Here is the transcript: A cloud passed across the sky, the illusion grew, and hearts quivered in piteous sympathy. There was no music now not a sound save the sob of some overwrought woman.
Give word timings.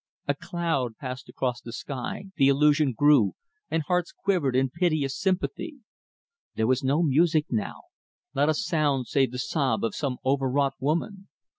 A 0.27 0.33
cloud 0.33 0.97
passed 0.97 1.29
across 1.29 1.61
the 1.61 1.71
sky, 1.71 2.31
the 2.35 2.47
illusion 2.47 2.91
grew, 2.97 3.33
and 3.69 3.83
hearts 3.83 4.11
quivered 4.11 4.55
in 4.55 4.71
piteous 4.71 5.15
sympathy. 5.15 5.75
There 6.55 6.65
was 6.65 6.83
no 6.83 7.03
music 7.03 7.45
now 7.51 7.83
not 8.33 8.49
a 8.49 8.55
sound 8.55 9.05
save 9.05 9.31
the 9.31 9.37
sob 9.37 9.83
of 9.83 9.93
some 9.93 10.17
overwrought 10.25 10.73
woman. 10.79 11.27